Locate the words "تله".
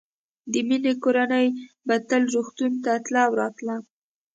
3.05-3.21